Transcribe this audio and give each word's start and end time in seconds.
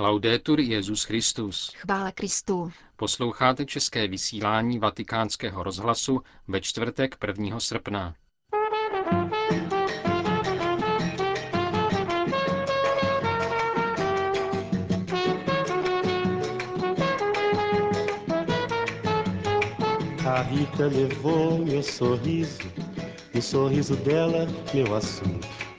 Laudetur 0.00 0.60
Jezus 0.60 1.04
Christus. 1.04 1.72
Chvála 1.76 2.12
Kristu. 2.12 2.72
Posloucháte 2.96 3.64
české 3.64 4.08
vysílání 4.08 4.78
Vatikánského 4.78 5.62
rozhlasu 5.62 6.22
ve 6.48 6.60
čtvrtek 6.60 7.16
1. 7.26 7.60
srpna. 7.60 8.14
A 20.26 20.42
Rita 20.42 20.84
levou 20.84 21.64
meu 21.64 21.82
sorriso, 21.82 22.68
no 23.34 23.42
sorriso 23.42 23.96
dela 23.96 24.46
meu 24.74 24.94
assunto. 24.94 25.69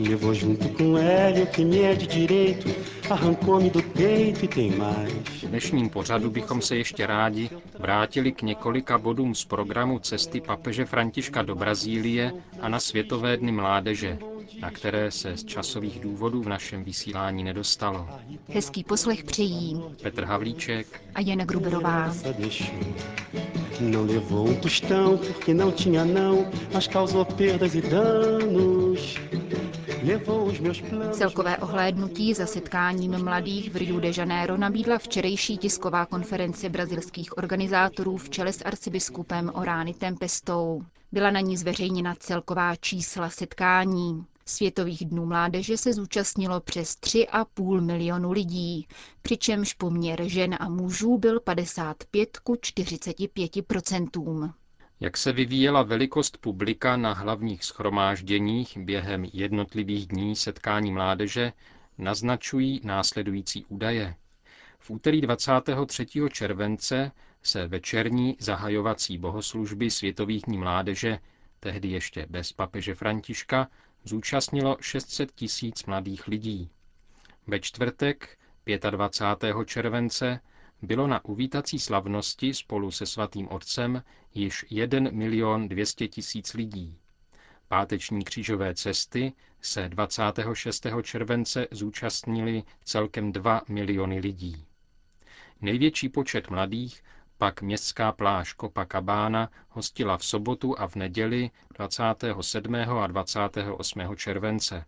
Levou 0.00 0.32
junto 0.32 0.68
com 0.70 0.96
ela 0.96 1.42
o 1.42 1.46
que 1.46 1.64
me 1.64 1.80
é 1.80 1.94
de 1.94 2.06
direito, 2.06 2.68
arrancou-me 3.10 3.68
do 3.68 3.82
peito 3.82 4.44
e 4.44 4.48
tem 4.48 4.70
mais. 4.70 5.12
V 5.12 5.46
dnešním 5.46 5.88
pořadu 5.88 6.30
bychom 6.30 6.62
se 6.62 6.76
ještě 6.76 7.06
rádi 7.06 7.50
vrátili 7.78 8.32
k 8.32 8.42
několika 8.42 8.98
bodům 8.98 9.34
z 9.34 9.44
programu 9.44 9.98
cesty 9.98 10.40
papeže 10.40 10.84
Františka 10.84 11.42
do 11.42 11.54
Brazílie 11.54 12.32
a 12.60 12.68
na 12.68 12.80
Světové 12.80 13.36
dny 13.36 13.52
mládeže, 13.52 14.18
na 14.60 14.70
které 14.70 15.10
se 15.10 15.36
z 15.36 15.44
časových 15.44 16.00
důvodů 16.00 16.42
v 16.42 16.48
našem 16.48 16.84
vysílání 16.84 17.44
nedostalo. 17.44 18.08
Hezký 18.48 18.84
poslech 18.84 19.24
přejí 19.24 19.82
Petr 20.02 20.24
Havlíček 20.24 21.02
a 21.14 21.20
Jana 21.20 21.44
Gruberová. 21.44 22.14
Não 23.80 24.06
levou 24.06 24.44
um 24.44 24.56
tostão 24.56 25.18
porque 25.18 25.54
não 25.54 25.70
tinha 25.70 26.04
não, 26.04 26.46
mas 26.74 26.88
causou 26.88 27.24
perdas 27.24 27.74
e 27.74 27.80
danos. 27.80 29.27
Celkové 31.12 31.56
ohlédnutí 31.58 32.34
za 32.34 32.46
setkáním 32.46 33.24
mladých 33.24 33.70
v 33.72 33.76
Rio 33.76 34.00
de 34.00 34.10
Janeiro 34.16 34.56
nabídla 34.56 34.98
včerejší 34.98 35.58
tisková 35.58 36.06
konference 36.06 36.68
brazilských 36.68 37.38
organizátorů 37.38 38.16
v 38.16 38.30
čele 38.30 38.52
s 38.52 38.64
arcibiskupem 38.64 39.50
Orány 39.54 39.94
Tempestou. 39.94 40.82
Byla 41.12 41.30
na 41.30 41.40
ní 41.40 41.56
zveřejněna 41.56 42.14
celková 42.18 42.76
čísla 42.76 43.30
setkání. 43.30 44.24
Světových 44.46 45.04
dnů 45.04 45.26
mládeže 45.26 45.76
se 45.76 45.92
zúčastnilo 45.92 46.60
přes 46.60 46.94
3,5 46.94 47.80
milionu 47.80 48.32
lidí, 48.32 48.86
přičemž 49.22 49.74
poměr 49.74 50.22
žen 50.28 50.56
a 50.60 50.68
mužů 50.68 51.18
byl 51.18 51.40
55 51.40 52.36
ku 52.38 52.56
45 52.60 53.66
procentům. 53.66 54.54
Jak 55.00 55.16
se 55.16 55.32
vyvíjela 55.32 55.82
velikost 55.82 56.36
publika 56.38 56.96
na 56.96 57.12
hlavních 57.12 57.64
schromážděních 57.64 58.76
během 58.76 59.24
jednotlivých 59.32 60.06
dní 60.06 60.36
setkání 60.36 60.92
mládeže, 60.92 61.52
naznačují 61.98 62.80
následující 62.84 63.64
údaje. 63.64 64.14
V 64.78 64.90
úterý 64.90 65.20
23. 65.20 66.06
července 66.32 67.12
se 67.42 67.66
večerní 67.68 68.36
zahajovací 68.40 69.18
bohoslužby 69.18 69.90
Světových 69.90 70.42
dní 70.42 70.58
mládeže, 70.58 71.18
tehdy 71.60 71.88
ještě 71.88 72.26
bez 72.30 72.52
papeže 72.52 72.94
Františka, 72.94 73.68
zúčastnilo 74.04 74.76
600 74.80 75.32
tisíc 75.32 75.84
mladých 75.84 76.28
lidí. 76.28 76.70
Ve 77.46 77.60
čtvrtek 77.60 78.38
25. 78.90 79.56
července 79.66 80.40
bylo 80.82 81.06
na 81.06 81.24
uvítací 81.24 81.78
slavnosti 81.78 82.54
spolu 82.54 82.90
se 82.90 83.06
svatým 83.06 83.48
otcem 83.48 84.02
již 84.34 84.64
1 84.70 85.10
milion 85.12 85.68
200 85.68 86.08
tisíc 86.08 86.54
lidí. 86.54 86.98
Páteční 87.68 88.24
křížové 88.24 88.74
cesty 88.74 89.32
se 89.60 89.88
26. 89.88 90.86
července 91.02 91.68
zúčastnili 91.70 92.62
celkem 92.84 93.32
2 93.32 93.62
miliony 93.68 94.18
lidí. 94.18 94.64
Největší 95.60 96.08
počet 96.08 96.50
mladých 96.50 97.02
pak 97.38 97.62
městská 97.62 98.12
pláž 98.12 98.54
Copacabana 98.54 99.50
hostila 99.68 100.18
v 100.18 100.24
sobotu 100.24 100.80
a 100.80 100.88
v 100.88 100.94
neděli 100.96 101.50
27. 101.78 102.74
a 102.74 103.06
28. 103.06 104.16
července. 104.16 104.84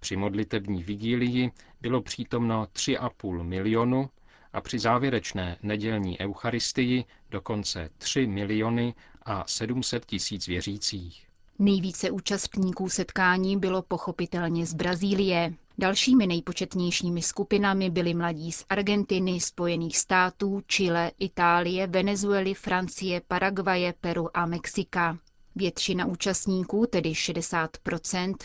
Při 0.00 0.16
modlitební 0.16 0.82
vigílii 0.82 1.50
bylo 1.80 2.02
přítomno 2.02 2.64
3,5 2.72 3.42
milionu 3.42 4.10
a 4.52 4.60
při 4.60 4.78
závěrečné 4.78 5.56
nedělní 5.62 6.20
eucharistii 6.20 7.04
dokonce 7.30 7.90
3 7.98 8.26
miliony 8.26 8.94
a 9.22 9.44
700 9.46 10.06
tisíc 10.06 10.46
věřících. 10.46 11.28
Nejvíce 11.58 12.10
účastníků 12.10 12.88
setkání 12.88 13.56
bylo 13.56 13.82
pochopitelně 13.82 14.66
z 14.66 14.74
Brazílie. 14.74 15.54
Dalšími 15.78 16.26
nejpočetnějšími 16.26 17.22
skupinami 17.22 17.90
byli 17.90 18.14
mladí 18.14 18.52
z 18.52 18.64
Argentiny, 18.68 19.40
Spojených 19.40 19.98
států, 19.98 20.60
Chile, 20.66 21.12
Itálie, 21.18 21.86
Venezuely, 21.86 22.54
Francie, 22.54 23.20
Paraguaje, 23.28 23.94
Peru 24.00 24.36
a 24.36 24.46
Mexika. 24.46 25.18
Většina 25.56 26.06
účastníků, 26.06 26.86
tedy 26.86 27.14
60 27.14 27.70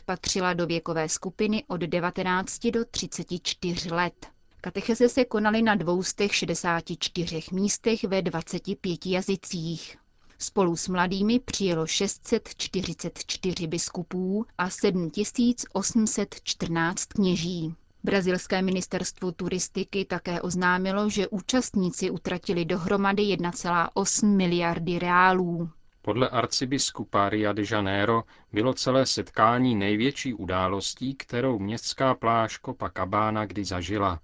patřila 0.06 0.54
do 0.54 0.68
věkové 0.68 1.10
skupiny 1.10 1.64
od 1.68 1.82
19 1.82 2.68
do 2.68 2.86
34 2.86 3.90
let. 3.90 4.28
Katecheze 4.66 5.10
se 5.10 5.26
konaly 5.26 5.62
na 5.62 5.76
264 5.76 7.42
místech 7.52 8.04
ve 8.04 8.22
25 8.22 9.06
jazycích. 9.06 9.98
Spolu 10.40 10.76
s 10.76 10.88
mladými 10.88 11.40
přijelo 11.40 11.88
644 11.88 13.68
biskupů 13.68 14.46
a 14.58 14.70
7814 14.70 17.06
kněží. 17.06 17.76
Brazilské 18.04 18.62
ministerstvo 18.62 19.32
turistiky 19.32 20.06
také 20.06 20.42
oznámilo, 20.42 21.10
že 21.10 21.28
účastníci 21.28 22.10
utratili 22.10 22.66
dohromady 22.66 23.24
1,8 23.24 24.36
miliardy 24.36 25.00
reálů. 25.00 25.70
Podle 26.02 26.30
arcibiskupa 26.30 27.30
Ria 27.30 27.54
de 27.54 27.64
Janeiro 27.72 28.24
bylo 28.52 28.74
celé 28.74 29.06
setkání 29.06 29.76
největší 29.76 30.34
událostí, 30.34 31.16
kterou 31.16 31.60
městská 31.60 32.16
pláž 32.16 32.60
Copacabana 32.66 33.46
kdy 33.46 33.66
zažila. 33.66 34.20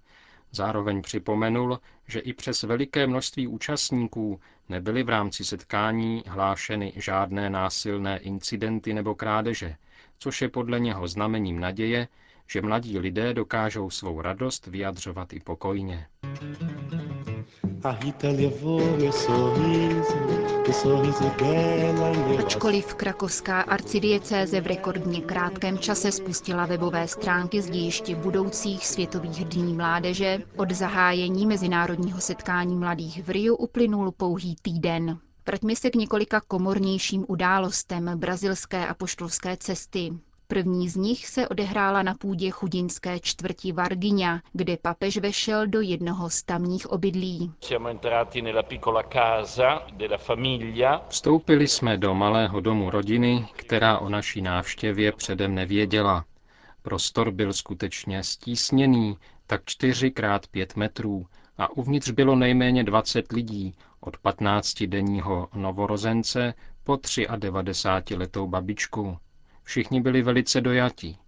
Zároveň 0.52 1.02
připomenul, 1.02 1.78
že 2.08 2.20
i 2.20 2.32
přes 2.32 2.62
veliké 2.62 3.06
množství 3.06 3.46
účastníků 3.46 4.40
nebyly 4.68 5.02
v 5.02 5.08
rámci 5.08 5.44
setkání 5.44 6.22
hlášeny 6.26 6.92
žádné 6.96 7.50
násilné 7.50 8.18
incidenty 8.18 8.94
nebo 8.94 9.14
krádeže, 9.14 9.76
což 10.18 10.42
je 10.42 10.48
podle 10.48 10.80
něho 10.80 11.08
znamením 11.08 11.60
naděje, 11.60 12.08
že 12.46 12.62
mladí 12.62 12.98
lidé 12.98 13.34
dokážou 13.34 13.90
svou 13.90 14.20
radost 14.20 14.66
vyjadřovat 14.66 15.32
i 15.32 15.40
pokojně. 15.40 16.06
A 17.82 17.92
Rita 18.00 18.28
sorriso, 19.12 20.14
sorriso 20.72 21.30
dela 21.38 22.10
Ačkoliv 22.38 22.94
krakovská 22.94 23.60
arcidiecéze 23.60 24.60
v 24.60 24.66
rekordně 24.66 25.20
krátkém 25.20 25.78
čase 25.78 26.12
spustila 26.12 26.66
webové 26.66 27.08
stránky 27.08 27.62
z 27.62 27.70
dějiště 27.70 28.14
budoucích 28.16 28.86
světových 28.86 29.44
dní 29.44 29.74
mládeže, 29.74 30.38
od 30.56 30.70
zahájení 30.70 31.46
mezinárodního 31.46 32.20
setkání 32.20 32.76
mladých 32.76 33.22
v 33.24 33.30
Riu 33.30 33.56
uplynul 33.56 34.12
pouhý 34.12 34.56
týden. 34.62 35.18
Vraťme 35.46 35.76
se 35.76 35.90
k 35.90 35.96
několika 35.96 36.40
komornějším 36.40 37.24
událostem 37.28 38.10
brazilské 38.18 38.86
apoštolské 38.86 39.56
cesty. 39.56 40.12
První 40.50 40.88
z 40.88 40.96
nich 40.96 41.26
se 41.26 41.48
odehrála 41.48 42.02
na 42.02 42.14
půdě 42.14 42.50
chudinské 42.50 43.20
čtvrti 43.20 43.72
Varginha, 43.72 44.42
kde 44.52 44.76
papež 44.76 45.16
vešel 45.18 45.66
do 45.66 45.80
jednoho 45.80 46.30
z 46.30 46.42
tamních 46.42 46.90
obydlí. 46.90 47.52
Siamo 47.60 47.88
entrati 47.88 48.42
nella 48.42 48.62
piccola 48.62 49.02
casa 49.02 49.82
della 49.92 50.18
famiglia. 50.18 51.02
Vstoupili 51.08 51.68
jsme 51.68 51.96
do 51.96 52.14
malého 52.14 52.60
domu 52.60 52.90
rodiny, 52.90 53.48
která 53.56 53.98
o 53.98 54.08
naší 54.08 54.42
návštěvě 54.42 55.12
předem 55.12 55.54
nevěděla. 55.54 56.24
Prostor 56.82 57.30
byl 57.30 57.52
skutečně 57.52 58.22
stísněný, 58.22 59.16
tak 59.46 59.62
4 59.64 60.10
krát 60.10 60.46
5 60.46 60.76
metrů 60.76 61.26
a 61.58 61.70
uvnitř 61.70 62.10
bylo 62.10 62.36
nejméně 62.36 62.84
20 62.84 63.32
lidí, 63.32 63.74
od 64.00 64.18
15 64.18 64.82
denního 64.82 65.48
novorozence 65.54 66.54
po 66.84 66.98
93 67.36 68.14
letou 68.16 68.46
babičku. 68.46 69.18
Všichni 69.64 70.00
byli 70.00 70.22
velice 70.22 70.60
dojatí. 70.60 71.18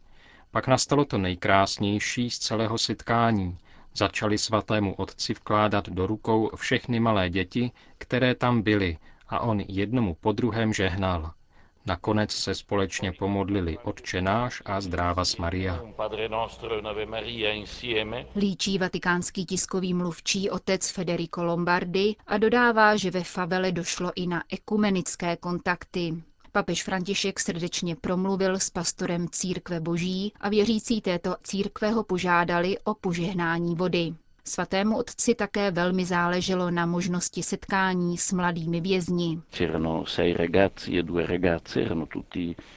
Pak 0.50 0.66
nastalo 0.68 1.04
to 1.04 1.18
nejkrásnější 1.18 2.30
z 2.30 2.38
celého 2.38 2.78
setkání. 2.78 3.58
Začali 3.94 4.38
svatému 4.38 4.94
otci 4.94 5.34
vkládat 5.34 5.88
do 5.88 6.06
rukou 6.06 6.50
všechny 6.56 7.00
malé 7.00 7.30
děti, 7.30 7.70
které 7.98 8.34
tam 8.34 8.62
byly, 8.62 8.98
a 9.28 9.40
on 9.40 9.60
jednomu 9.60 10.16
po 10.20 10.32
druhém 10.32 10.72
žehnal. 10.72 11.32
Nakonec 11.86 12.30
se 12.32 12.54
společně 12.54 13.12
pomodlili 13.12 13.78
Otče 13.78 14.22
náš 14.22 14.62
a 14.64 14.78
e 14.78 14.80
un'Ave 14.86 15.24
Maria. 15.38 15.82
Líčí 18.36 18.78
vatikánský 18.78 19.46
tiskový 19.46 19.94
mluvčí 19.94 20.50
otec 20.50 20.90
Federico 20.90 21.44
Lombardi 21.44 22.16
a 22.26 22.38
dodává, 22.38 22.96
že 22.96 23.10
ve 23.10 23.24
favele 23.24 23.72
došlo 23.72 24.12
i 24.14 24.26
na 24.26 24.42
ekumenické 24.52 25.36
kontakty. 25.36 26.22
Papež 26.54 26.82
František 26.82 27.40
srdečně 27.40 27.96
promluvil 27.96 28.54
s 28.54 28.70
pastorem 28.70 29.28
církve 29.28 29.80
boží 29.80 30.32
a 30.40 30.48
věřící 30.48 31.00
této 31.00 31.36
církve 31.42 31.90
ho 31.90 32.04
požádali 32.04 32.78
o 32.84 32.94
požehnání 32.94 33.74
vody. 33.74 34.14
Svatému 34.44 34.96
otci 34.96 35.34
také 35.34 35.70
velmi 35.70 36.04
záleželo 36.04 36.70
na 36.70 36.86
možnosti 36.86 37.42
setkání 37.42 38.18
s 38.18 38.32
mladými 38.32 38.80
vězni. 38.80 39.40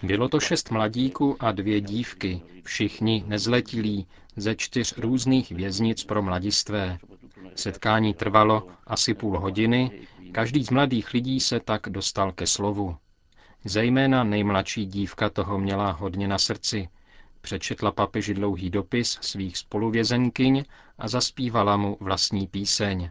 Bylo 0.03 0.29
to 0.29 0.39
šest 0.39 0.71
mladíků 0.71 1.35
a 1.39 1.51
dvě 1.51 1.81
dívky, 1.81 2.41
všichni 2.63 3.23
nezletilí, 3.27 4.07
ze 4.35 4.55
čtyř 4.55 4.97
různých 4.97 5.51
věznic 5.51 6.03
pro 6.03 6.21
mladistvé. 6.21 6.97
Setkání 7.55 8.13
trvalo 8.13 8.67
asi 8.87 9.13
půl 9.13 9.39
hodiny, 9.39 9.91
každý 10.31 10.63
z 10.63 10.69
mladých 10.69 11.13
lidí 11.13 11.39
se 11.39 11.59
tak 11.59 11.81
dostal 11.89 12.31
ke 12.31 12.47
slovu. 12.47 12.95
Zejména 13.67 14.23
nejmladší 14.23 14.85
dívka 14.85 15.29
toho 15.29 15.57
měla 15.59 15.91
hodně 15.91 16.27
na 16.27 16.37
srdci. 16.37 16.89
Přečetla 17.41 17.91
papeži 17.91 18.33
dlouhý 18.33 18.69
dopis 18.69 19.17
svých 19.21 19.57
spoluvězenkyň 19.57 20.63
a 20.97 21.07
zaspívala 21.07 21.77
mu 21.77 21.97
vlastní 21.99 22.47
píseň. 22.47 23.09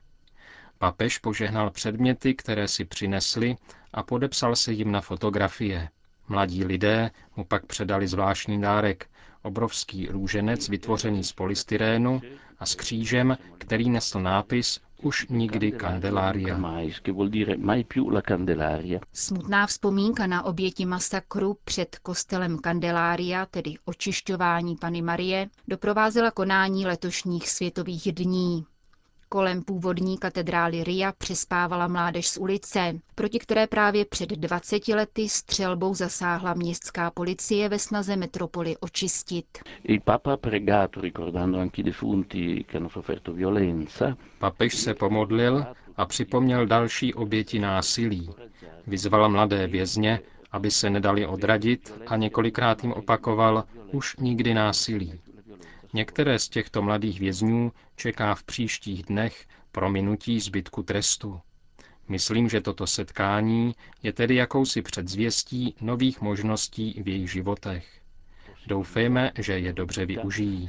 Papež 0.78 1.18
požehnal 1.18 1.70
předměty, 1.70 2.34
které 2.34 2.68
si 2.68 2.84
přinesli 2.84 3.56
a 3.92 4.02
podepsal 4.02 4.56
se 4.56 4.72
jim 4.72 4.92
na 4.92 5.00
fotografie. 5.00 5.88
Mladí 6.28 6.64
lidé 6.64 7.10
mu 7.36 7.44
pak 7.44 7.66
předali 7.66 8.08
zvláštní 8.08 8.60
dárek, 8.60 9.10
obrovský 9.42 10.06
růženec 10.06 10.68
vytvořený 10.68 11.24
z 11.24 11.32
polystyrénu 11.32 12.22
a 12.58 12.66
s 12.66 12.74
křížem, 12.74 13.38
který 13.58 13.90
nesl 13.90 14.20
nápis 14.20 14.80
už 15.04 15.26
nikdy 15.28 15.72
Kandelária. 15.72 16.58
Smutná 19.12 19.66
vzpomínka 19.66 20.26
na 20.26 20.42
oběti 20.44 20.86
masakru 20.86 21.56
před 21.64 21.98
kostelem 21.98 22.58
Kandelária, 22.58 23.46
tedy 23.46 23.74
očišťování 23.84 24.76
Pany 24.76 25.02
Marie, 25.02 25.48
doprovázela 25.68 26.30
konání 26.30 26.86
letošních 26.86 27.48
světových 27.50 28.12
dní. 28.12 28.64
Kolem 29.34 29.62
původní 29.62 30.18
katedrály 30.18 30.84
Ria 30.84 31.12
přespávala 31.18 31.88
mládež 31.88 32.28
z 32.28 32.36
ulice, 32.36 32.92
proti 33.14 33.38
které 33.38 33.66
právě 33.66 34.04
před 34.04 34.28
20 34.30 34.88
lety 34.88 35.28
střelbou 35.28 35.94
zasáhla 35.94 36.54
městská 36.54 37.10
policie 37.10 37.68
ve 37.68 37.78
snaze 37.78 38.16
metropoli 38.16 38.76
očistit. 38.76 39.46
Papež 44.38 44.74
se 44.74 44.94
pomodlil 44.94 45.64
a 45.96 46.06
připomněl 46.06 46.66
další 46.66 47.14
oběti 47.14 47.58
násilí. 47.58 48.30
Vyzval 48.86 49.28
mladé 49.28 49.66
vězně, 49.66 50.20
aby 50.52 50.70
se 50.70 50.90
nedali 50.90 51.26
odradit 51.26 51.92
a 52.06 52.16
několikrát 52.16 52.82
jim 52.84 52.92
opakoval 52.92 53.64
už 53.92 54.16
nikdy 54.16 54.54
násilí. 54.54 55.20
Některé 55.94 56.38
z 56.38 56.48
těchto 56.48 56.82
mladých 56.82 57.20
vězňů 57.20 57.72
čeká 57.96 58.34
v 58.34 58.42
příštích 58.42 59.02
dnech 59.02 59.46
prominutí 59.72 60.40
zbytku 60.40 60.82
trestu. 60.82 61.40
Myslím, 62.08 62.48
že 62.48 62.60
toto 62.60 62.86
setkání 62.86 63.74
je 64.02 64.12
tedy 64.12 64.34
jakousi 64.34 64.82
předzvěstí 64.82 65.74
nových 65.80 66.20
možností 66.20 67.02
v 67.02 67.08
jejich 67.08 67.30
životech. 67.32 67.86
Doufejme, 68.66 69.32
že 69.38 69.58
je 69.58 69.72
dobře 69.72 70.06
využijí. 70.06 70.68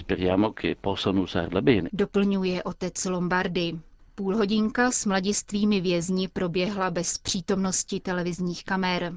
Doplňuje 1.94 2.63
otec 2.63 3.06
Lombardy. 3.06 3.80
Půlhodinka 4.16 4.92
s 4.92 5.06
mladistvými 5.06 5.81
vězni 5.81 6.28
proběhla 6.28 6.92
bez 6.92 7.18
přítomnosti 7.18 8.00
televizních 8.00 8.63
kamer. 8.63 9.13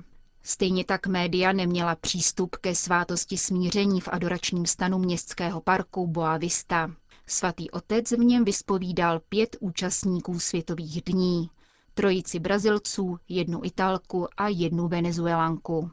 Stejně 0.49 0.85
tak 0.85 1.07
média 1.07 1.53
neměla 1.53 1.97
přístup 1.97 2.57
ke 2.57 2.75
svátosti 2.75 3.37
smíření 3.39 4.01
v 4.01 4.09
adoračním 4.09 4.67
stanu 4.67 4.99
městského 4.99 5.61
parku 5.61 6.07
Boa 6.07 6.37
Vista. 6.37 6.91
Svatý 7.27 7.71
otec 7.71 8.13
v 8.13 8.19
něm 8.19 8.45
vyspovídal 8.45 9.21
pět 9.29 9.57
účastníků 9.61 10.41
světových 10.41 11.03
dní. 11.03 11.51
Trojici 11.95 12.39
Brazilců, 12.39 13.19
jednu 13.29 13.65
Italku 13.65 14.27
a 14.37 14.49
jednu 14.49 14.89
Venezuelanku. 14.89 15.91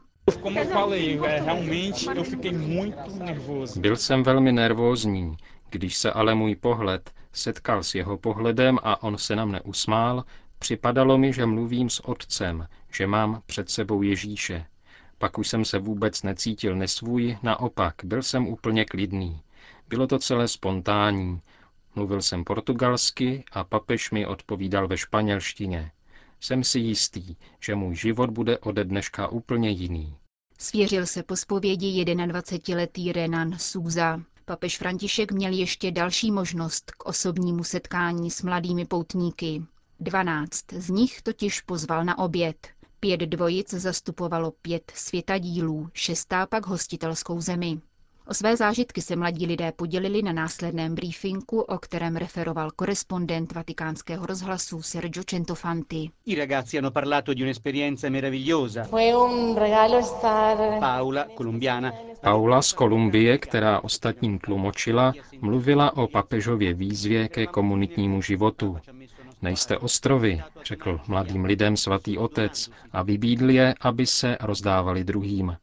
Byl 3.76 3.96
jsem 3.96 4.22
velmi 4.22 4.52
nervózní, 4.52 5.36
když 5.70 5.96
se 5.96 6.12
ale 6.12 6.34
můj 6.34 6.56
pohled 6.56 7.10
setkal 7.32 7.82
s 7.82 7.94
jeho 7.94 8.18
pohledem 8.18 8.78
a 8.82 9.02
on 9.02 9.18
se 9.18 9.36
na 9.36 9.44
mne 9.44 9.60
usmál, 9.60 10.24
připadalo 10.58 11.18
mi, 11.18 11.32
že 11.32 11.46
mluvím 11.46 11.90
s 11.90 12.04
otcem, 12.04 12.68
že 12.92 13.06
mám 13.06 13.42
před 13.46 13.70
sebou 13.70 14.02
Ježíše. 14.02 14.66
Pak 15.18 15.38
už 15.38 15.48
jsem 15.48 15.64
se 15.64 15.78
vůbec 15.78 16.22
necítil 16.22 16.76
nesvůj, 16.76 17.38
naopak, 17.42 17.94
byl 18.04 18.22
jsem 18.22 18.46
úplně 18.46 18.84
klidný. 18.84 19.40
Bylo 19.88 20.06
to 20.06 20.18
celé 20.18 20.48
spontánní. 20.48 21.40
Mluvil 21.94 22.22
jsem 22.22 22.44
portugalsky 22.44 23.44
a 23.52 23.64
papež 23.64 24.10
mi 24.10 24.26
odpovídal 24.26 24.88
ve 24.88 24.98
španělštině. 24.98 25.90
Jsem 26.40 26.64
si 26.64 26.78
jistý, 26.78 27.36
že 27.60 27.74
můj 27.74 27.94
život 27.94 28.30
bude 28.30 28.58
ode 28.58 28.84
dneška 28.84 29.28
úplně 29.28 29.70
jiný. 29.70 30.16
Svěřil 30.58 31.06
se 31.06 31.22
po 31.22 31.36
zpovědi 31.36 32.04
21-letý 32.04 33.12
Renan 33.12 33.58
Souza. 33.58 34.20
Papež 34.44 34.78
František 34.78 35.32
měl 35.32 35.52
ještě 35.52 35.90
další 35.90 36.32
možnost 36.32 36.90
k 36.90 37.06
osobnímu 37.06 37.64
setkání 37.64 38.30
s 38.30 38.42
mladými 38.42 38.84
poutníky. 38.84 39.62
Dvanáct 40.00 40.72
z 40.72 40.90
nich 40.90 41.22
totiž 41.22 41.60
pozval 41.60 42.04
na 42.04 42.18
oběd. 42.18 42.68
Pět 43.00 43.20
dvojic 43.20 43.74
zastupovalo 43.74 44.50
pět 44.62 44.92
světadílů, 44.94 45.88
šestá 45.92 46.46
pak 46.46 46.66
hostitelskou 46.66 47.40
zemi. 47.40 47.80
O 48.28 48.34
své 48.34 48.56
zážitky 48.56 49.02
se 49.02 49.16
mladí 49.16 49.46
lidé 49.46 49.72
podělili 49.72 50.22
na 50.22 50.32
následném 50.32 50.94
briefingu, 50.94 51.60
o 51.60 51.78
kterém 51.78 52.16
referoval 52.16 52.70
korespondent 52.70 53.52
vatikánského 53.52 54.26
rozhlasu 54.26 54.82
Sergio 54.82 55.24
Centofanti. 55.24 56.10
Paula, 60.80 61.26
colombiana, 61.36 61.92
Paula 62.20 62.62
z 62.62 62.72
Kolumbie, 62.72 63.38
která 63.38 63.80
ostatním 63.80 64.38
tlumočila, 64.38 65.12
mluvila 65.40 65.96
o 65.96 66.08
papežově 66.08 66.74
výzvě 66.74 67.28
ke 67.28 67.46
komunitnímu 67.46 68.22
životu. 68.22 68.76
Nejste 69.46 69.78
ostrovy, 69.78 70.42
řekl 70.64 71.00
mladým 71.08 71.44
lidem 71.44 71.76
svatý 71.76 72.18
otec 72.18 72.70
a 72.92 73.02
vybídl 73.02 73.50
je, 73.50 73.74
aby 73.80 74.06
se 74.06 74.38
rozdávali 74.40 75.04
druhým. 75.04 75.56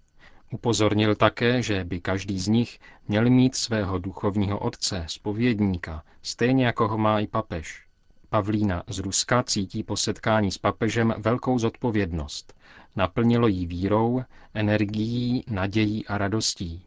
Upozornil 0.51 1.15
také, 1.15 1.61
že 1.61 1.83
by 1.83 1.99
každý 2.01 2.39
z 2.39 2.47
nich 2.47 2.79
měl 3.07 3.29
mít 3.29 3.55
svého 3.55 3.97
duchovního 3.97 4.59
otce, 4.59 5.05
spovědníka, 5.07 6.03
stejně 6.21 6.65
jako 6.65 6.87
ho 6.87 6.97
má 6.97 7.19
i 7.19 7.27
papež. 7.27 7.83
Pavlína 8.29 8.83
z 8.87 8.99
Ruska 8.99 9.43
cítí 9.43 9.83
po 9.83 9.97
setkání 9.97 10.51
s 10.51 10.57
papežem 10.57 11.13
velkou 11.17 11.59
zodpovědnost. 11.59 12.53
Naplnilo 12.95 13.47
jí 13.47 13.67
vírou, 13.67 14.23
energií, 14.53 15.43
nadějí 15.47 16.07
a 16.07 16.17
radostí. 16.17 16.83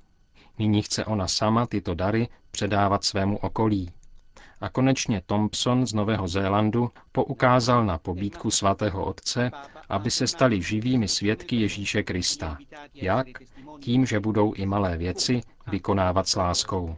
Nyní 0.58 0.82
chce 0.82 1.04
ona 1.04 1.28
sama 1.28 1.66
tyto 1.66 1.94
dary 1.94 2.28
předávat 2.50 3.04
svému 3.04 3.38
okolí. 3.38 3.90
A 4.60 4.68
konečně 4.68 5.22
Thompson 5.26 5.86
z 5.86 5.92
Nového 5.94 6.28
Zélandu 6.28 6.90
poukázal 7.12 7.84
na 7.86 7.98
pobídku 7.98 8.50
svatého 8.50 9.04
otce, 9.04 9.50
aby 9.88 10.10
se 10.10 10.26
stali 10.26 10.62
živými 10.62 11.08
svědky 11.08 11.56
Ježíše 11.56 12.02
Krista. 12.02 12.58
Jak? 12.94 13.26
Tím, 13.80 14.06
že 14.06 14.20
budou 14.20 14.52
i 14.52 14.66
malé 14.66 14.96
věci 14.96 15.40
vykonávat 15.66 16.28
s 16.28 16.36
láskou. 16.36 16.96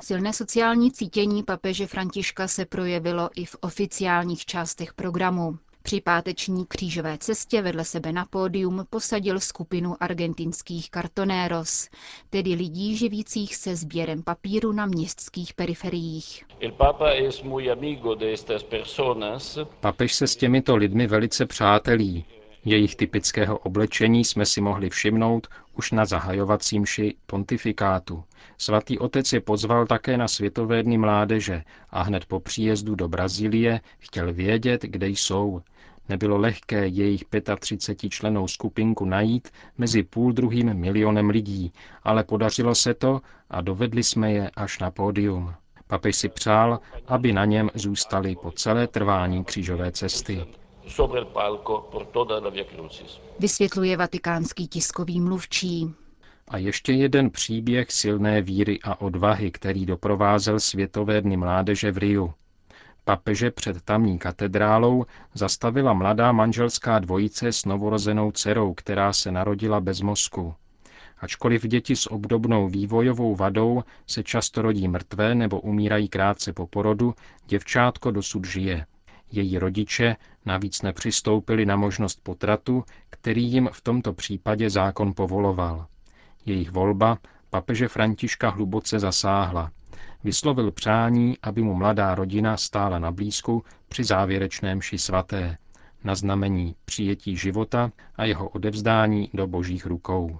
Silné 0.00 0.32
sociální 0.32 0.92
cítění 0.92 1.42
papeže 1.42 1.86
Františka 1.86 2.48
se 2.48 2.64
projevilo 2.64 3.30
i 3.36 3.44
v 3.44 3.56
oficiálních 3.60 4.44
částech 4.46 4.94
programu. 4.94 5.58
Při 5.82 6.00
páteční 6.00 6.66
křížové 6.66 7.18
cestě 7.18 7.62
vedle 7.62 7.84
sebe 7.84 8.12
na 8.12 8.24
pódium 8.24 8.86
posadil 8.90 9.40
skupinu 9.40 9.96
argentinských 10.00 10.90
kartonéros, 10.90 11.88
tedy 12.30 12.54
lidí 12.54 12.96
živících 12.96 13.56
se 13.56 13.76
sběrem 13.76 14.22
papíru 14.22 14.72
na 14.72 14.86
městských 14.86 15.54
periferiích. 15.54 16.44
Papež 19.80 20.14
se 20.14 20.26
s 20.26 20.36
těmito 20.36 20.76
lidmi 20.76 21.06
velice 21.06 21.46
přátelí. 21.46 22.24
Jejich 22.64 22.96
typického 22.96 23.58
oblečení 23.58 24.24
jsme 24.24 24.46
si 24.46 24.60
mohli 24.60 24.90
všimnout 24.90 25.46
už 25.76 25.92
na 25.92 26.04
zahajovacím 26.04 26.86
ši 26.86 27.14
pontifikátu. 27.26 28.24
Svatý 28.58 28.98
otec 28.98 29.32
je 29.32 29.40
pozval 29.40 29.86
také 29.86 30.16
na 30.16 30.28
Světové 30.28 30.82
dny 30.82 30.98
mládeže 30.98 31.62
a 31.90 32.02
hned 32.02 32.24
po 32.24 32.40
příjezdu 32.40 32.94
do 32.94 33.08
Brazílie 33.08 33.80
chtěl 33.98 34.32
vědět, 34.32 34.82
kde 34.82 35.08
jsou. 35.08 35.60
Nebylo 36.08 36.38
lehké 36.38 36.86
jejich 36.86 37.24
35 37.58 38.10
členou 38.10 38.48
skupinku 38.48 39.04
najít 39.04 39.48
mezi 39.78 40.02
půl 40.02 40.32
druhým 40.32 40.74
milionem 40.74 41.30
lidí, 41.30 41.72
ale 42.02 42.24
podařilo 42.24 42.74
se 42.74 42.94
to 42.94 43.20
a 43.50 43.60
dovedli 43.60 44.02
jsme 44.02 44.32
je 44.32 44.50
až 44.50 44.78
na 44.78 44.90
pódium. 44.90 45.54
Papež 45.86 46.16
si 46.16 46.28
přál, 46.28 46.80
aby 47.06 47.32
na 47.32 47.44
něm 47.44 47.70
zůstali 47.74 48.36
po 48.42 48.50
celé 48.50 48.86
trvání 48.86 49.44
křížové 49.44 49.92
cesty. 49.92 50.44
Sobre 50.86 51.20
el 51.20 51.26
palco 51.26 51.88
por 51.92 52.06
toda 52.06 52.38
la 52.38 52.50
Via 52.50 52.64
Crucis. 52.64 53.20
Vysvětluje 53.38 53.96
vatikánský 53.96 54.68
tiskový 54.68 55.20
mluvčí. 55.20 55.94
A 56.48 56.58
ještě 56.58 56.92
jeden 56.92 57.30
příběh 57.30 57.92
silné 57.92 58.42
víry 58.42 58.78
a 58.84 59.00
odvahy, 59.00 59.50
který 59.50 59.86
doprovázel 59.86 60.60
Světové 60.60 61.20
dny 61.20 61.36
mládeže 61.36 61.92
v 61.92 61.98
Riu. 61.98 62.34
Papeže 63.04 63.50
před 63.50 63.82
tamní 63.82 64.18
katedrálou 64.18 65.04
zastavila 65.34 65.92
mladá 65.92 66.32
manželská 66.32 66.98
dvojice 66.98 67.52
s 67.52 67.64
novorozenou 67.64 68.32
dcerou, 68.32 68.74
která 68.74 69.12
se 69.12 69.32
narodila 69.32 69.80
bez 69.80 70.00
mozku. 70.00 70.54
Ačkoliv 71.18 71.66
děti 71.66 71.96
s 71.96 72.10
obdobnou 72.10 72.68
vývojovou 72.68 73.34
vadou 73.34 73.82
se 74.06 74.22
často 74.22 74.62
rodí 74.62 74.88
mrtvé 74.88 75.34
nebo 75.34 75.60
umírají 75.60 76.08
krátce 76.08 76.52
po 76.52 76.66
porodu, 76.66 77.14
děvčátko 77.46 78.10
dosud 78.10 78.44
žije. 78.44 78.86
Její 79.32 79.58
rodiče 79.58 80.16
navíc 80.46 80.82
nepřistoupili 80.82 81.66
na 81.66 81.76
možnost 81.76 82.20
potratu, 82.22 82.84
který 83.10 83.52
jim 83.52 83.68
v 83.72 83.80
tomto 83.80 84.12
případě 84.12 84.70
zákon 84.70 85.12
povoloval. 85.14 85.86
Jejich 86.46 86.70
volba 86.70 87.18
papeže 87.50 87.88
Františka 87.88 88.50
hluboce 88.50 88.98
zasáhla. 88.98 89.70
Vyslovil 90.24 90.70
přání, 90.70 91.38
aby 91.42 91.62
mu 91.62 91.74
mladá 91.74 92.14
rodina 92.14 92.56
stála 92.56 92.98
na 92.98 93.10
blízku 93.10 93.64
při 93.88 94.04
závěrečném 94.04 94.82
ši 94.82 94.98
svaté, 94.98 95.58
na 96.04 96.14
znamení 96.14 96.74
přijetí 96.84 97.36
života 97.36 97.90
a 98.16 98.24
jeho 98.24 98.48
odevzdání 98.48 99.30
do 99.34 99.46
božích 99.46 99.86
rukou. 99.86 100.38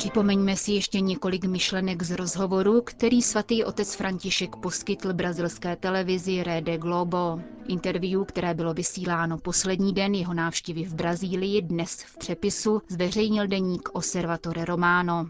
Připomeňme 0.00 0.56
si 0.56 0.72
ještě 0.72 1.00
několik 1.00 1.44
myšlenek 1.44 2.02
z 2.02 2.10
rozhovoru, 2.10 2.82
který 2.82 3.22
svatý 3.22 3.64
otec 3.64 3.94
František 3.94 4.56
poskytl 4.56 5.12
brazilské 5.12 5.76
televizi 5.76 6.42
Rede 6.42 6.78
Globo. 6.78 7.40
Interview, 7.68 8.24
které 8.24 8.54
bylo 8.54 8.74
vysíláno 8.74 9.38
poslední 9.38 9.92
den 9.92 10.14
jeho 10.14 10.34
návštěvy 10.34 10.84
v 10.84 10.94
Brazílii, 10.94 11.62
dnes 11.62 12.02
v 12.02 12.18
přepisu 12.18 12.82
zveřejnil 12.88 13.46
deník 13.46 13.88
Osservatore 13.92 14.64
Romano. 14.64 15.26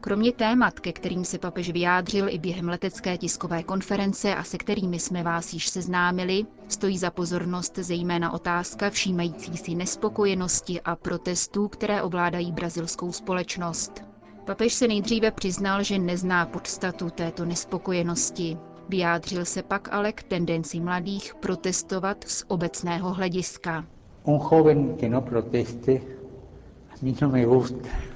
Kromě 0.00 0.32
témat, 0.32 0.80
ke 0.80 0.92
kterým 0.92 1.24
se 1.24 1.38
papež 1.38 1.70
vyjádřil 1.70 2.28
i 2.28 2.38
během 2.38 2.68
letecké 2.68 3.18
tiskové 3.18 3.62
konference 3.62 4.34
a 4.34 4.44
se 4.44 4.58
kterými 4.58 4.98
jsme 4.98 5.22
vás 5.22 5.52
již 5.52 5.68
seznámili, 5.68 6.46
stojí 6.68 6.98
za 6.98 7.10
pozornost 7.10 7.78
zejména 7.78 8.32
otázka 8.32 8.90
všímající 8.90 9.56
si 9.56 9.74
nespokojenosti 9.74 10.80
a 10.80 10.96
protestů, 10.96 11.68
které 11.68 12.02
ovládají 12.02 12.52
brazilskou 12.52 13.12
společnost. 13.12 14.09
Papež 14.50 14.72
se 14.74 14.88
nejdříve 14.88 15.30
přiznal, 15.30 15.82
že 15.82 15.98
nezná 15.98 16.46
podstatu 16.46 17.10
této 17.10 17.44
nespokojenosti. 17.44 18.56
Vyjádřil 18.88 19.44
se 19.44 19.62
pak 19.62 19.88
ale 19.92 20.12
k 20.12 20.22
tendenci 20.22 20.80
mladých 20.80 21.34
protestovat 21.34 22.24
z 22.28 22.44
obecného 22.48 23.12
hlediska. 23.12 23.86
No 25.08 25.20
proteste, 25.20 25.92
a 26.90 26.94
mí 27.02 27.16
no. 27.20 27.66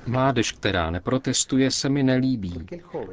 Mládež, 0.06 0.52
která 0.52 0.90
neprotestuje, 0.90 1.70
se 1.70 1.88
mi 1.88 2.02
nelíbí. 2.02 2.66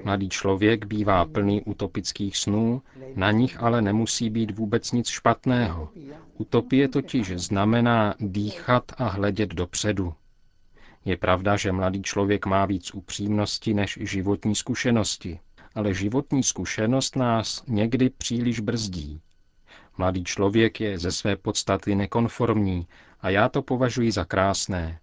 Mladý 0.04 0.30
člověk 0.30 0.86
bývá 0.86 1.26
plný 1.26 1.62
utopických 1.62 2.38
snů, 2.38 2.82
na 3.16 3.32
nich 3.32 3.64
ale 3.64 3.82
nemusí 3.82 4.30
být 4.30 4.58
vůbec 4.58 4.92
nic 4.92 5.08
špatného. 5.08 5.90
Utopie 6.38 6.88
totiž 6.88 7.34
znamená 7.36 8.16
dýchat 8.20 8.84
a 8.98 9.08
hledět 9.08 9.54
dopředu. 9.54 10.14
Je 11.06 11.18
pravda, 11.18 11.58
že 11.58 11.72
mladý 11.72 12.02
člověk 12.02 12.46
má 12.46 12.66
víc 12.66 12.94
upřímnosti 12.94 13.74
než 13.74 14.00
životní 14.02 14.56
zkušenosti, 14.56 15.40
ale 15.76 15.94
životní 15.94 16.44
zkušenost 16.44 17.16
nás 17.16 17.64
někdy 17.68 18.10
příliš 18.10 18.60
brzdí. 18.60 19.22
Mladý 19.98 20.24
člověk 20.24 20.82
je 20.82 21.00
ze 21.00 21.12
své 21.12 21.36
podstaty 21.36 21.96
nekonformní 21.96 22.88
a 23.22 23.30
já 23.30 23.50
to 23.50 23.62
považuji 23.62 24.12
za 24.12 24.26
krásné. 24.26 25.00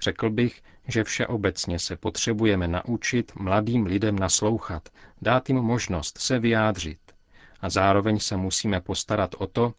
Řekl 0.00 0.30
bych, 0.30 0.62
že 0.88 1.04
všeobecně 1.04 1.78
se 1.78 1.96
potřebujeme 1.96 2.68
naučit 2.68 3.32
mladým 3.34 3.86
lidem 3.86 4.18
naslouchat, 4.18 4.88
dát 5.22 5.48
jim 5.48 5.58
možnost 5.58 6.18
se 6.18 6.38
vyjádřit. 6.38 6.98
A 7.60 7.70
zároveň 7.70 8.18
se 8.18 8.36
musíme 8.36 8.80
postarat 8.80 9.34
o 9.38 9.46
to, 9.46 9.74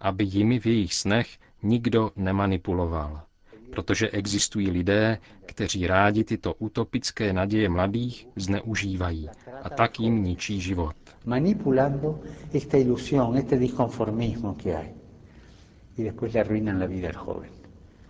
aby 0.00 0.24
jimi 0.24 0.60
v 0.60 0.66
jejich 0.66 0.94
snech 0.94 1.38
nikdo 1.62 2.12
nemanipuloval 2.16 3.27
protože 3.70 4.10
existují 4.10 4.70
lidé, 4.70 5.18
kteří 5.46 5.86
rádi 5.86 6.24
tyto 6.24 6.54
utopické 6.54 7.32
naděje 7.32 7.68
mladých 7.68 8.28
zneužívají 8.36 9.28
a 9.62 9.70
tak 9.70 10.00
jim 10.00 10.24
ničí 10.24 10.60
život. 10.60 10.94
Manipulando 11.24 12.20
esta 12.54 12.76
ilusión, 12.76 13.36
este 13.36 13.58
disconformismo 13.58 14.54
que 14.54 14.76
hay. 14.76 14.88
Y 15.98 16.04
después 16.04 16.34
le 16.34 16.40
arruinan 16.40 16.80
la 16.80 16.86
vida 16.86 17.08
al 17.08 17.26
joven. 17.26 17.50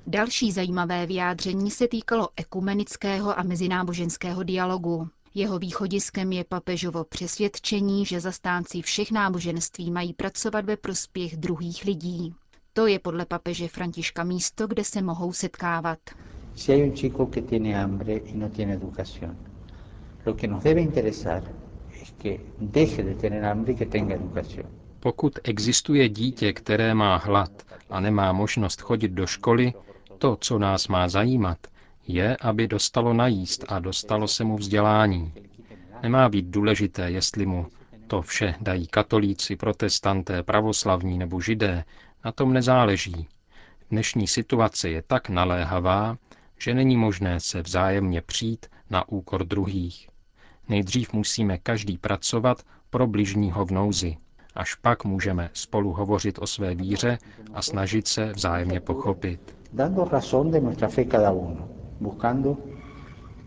Další 0.06 0.52
zajímavé 0.52 1.06
vyjádření 1.06 1.70
se 1.70 1.88
týkalo 1.88 2.28
ekumenického 2.36 3.38
a 3.38 3.42
mezináboženského 3.42 4.42
dialogu. 4.42 5.08
Jeho 5.34 5.58
východiskem 5.58 6.32
je 6.32 6.44
papežovo 6.44 7.04
přesvědčení, 7.04 8.06
že 8.06 8.20
zastánci 8.20 8.82
všech 8.82 9.12
náboženství 9.12 9.90
mají 9.90 10.12
pracovat 10.12 10.64
ve 10.64 10.76
prospěch 10.76 11.36
druhých 11.36 11.84
lidí. 11.84 12.34
To 12.78 12.86
je 12.86 12.98
podle 12.98 13.26
papeže 13.26 13.68
Františka 13.68 14.24
místo, 14.24 14.66
kde 14.66 14.84
se 14.84 15.02
mohou 15.02 15.32
setkávat. 15.32 15.98
Si 16.54 16.72
hay 16.72 16.82
un 16.82 16.94
chico 16.96 17.26
que 17.26 17.42
tiene 17.42 17.74
hambre 17.74 18.12
y 18.26 18.32
no 18.38 18.48
tiene 18.48 18.72
educación, 18.74 19.36
lo 20.26 20.34
que 20.36 20.46
nos 20.48 20.62
debe 20.64 20.80
interesar 20.80 21.42
es 22.02 22.12
que 22.22 22.40
deje 22.60 23.02
de 23.02 23.14
tener 23.14 23.44
hambre 23.44 23.72
y 23.72 23.76
que 23.76 23.86
tenga 23.86 24.14
educación. 24.14 24.66
Pokud 25.00 25.38
existuje 25.44 26.08
dítě, 26.08 26.52
které 26.52 26.94
má 26.94 27.16
hlad 27.16 27.50
a 27.90 28.00
nemá 28.00 28.32
možnost 28.32 28.80
chodit 28.80 29.08
do 29.12 29.26
školy, 29.26 29.72
to, 30.18 30.36
co 30.40 30.58
nás 30.58 30.88
má 30.88 31.08
zajímat, 31.08 31.58
je, 32.08 32.36
aby 32.40 32.68
dostalo 32.68 33.14
najíst 33.14 33.64
a 33.68 33.78
dostalo 33.78 34.28
se 34.28 34.44
mu 34.44 34.56
vzdělání. 34.56 35.32
Nemá 36.02 36.28
být 36.28 36.46
důležité, 36.46 37.10
jestli 37.10 37.46
mu 37.46 37.66
to 38.06 38.22
vše 38.22 38.54
dají 38.60 38.86
katolíci, 38.86 39.56
protestanté, 39.56 40.42
pravoslavní 40.42 41.18
nebo 41.18 41.40
židé, 41.40 41.84
na 42.24 42.32
tom 42.32 42.52
nezáleží. 42.52 43.28
Dnešní 43.90 44.26
situace 44.26 44.88
je 44.88 45.02
tak 45.02 45.28
naléhavá, 45.28 46.16
že 46.58 46.74
není 46.74 46.96
možné 46.96 47.40
se 47.40 47.62
vzájemně 47.62 48.22
přijít 48.22 48.66
na 48.90 49.08
úkor 49.08 49.44
druhých. 49.44 50.08
Nejdřív 50.68 51.12
musíme 51.12 51.58
každý 51.58 51.98
pracovat 51.98 52.62
pro 52.90 53.06
bližního 53.06 53.64
v 53.64 53.70
nouzi. 53.70 54.16
Až 54.54 54.74
pak 54.74 55.04
můžeme 55.04 55.50
spolu 55.52 55.92
hovořit 55.92 56.38
o 56.38 56.46
své 56.46 56.74
víře 56.74 57.18
a 57.54 57.62
snažit 57.62 58.08
se 58.08 58.32
vzájemně 58.32 58.80
pochopit. 58.80 59.54
Dando 59.72 60.04
razón 60.04 60.50
de 60.50 60.60
nuestra 60.60 60.88
fe 60.88 61.04
cada 61.04 61.30
uno, 61.32 61.68
buscando 62.00 62.56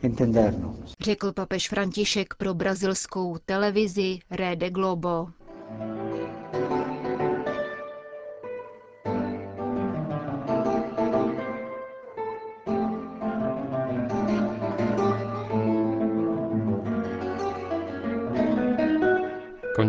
entendernos. 0.03 0.93
Řekl 0.99 1.31
papež 1.31 1.69
František 1.69 2.33
pro 2.35 2.53
brazilskou 2.53 3.37
televizi 3.45 4.19
Rede 4.31 4.69
Globo. 4.69 5.27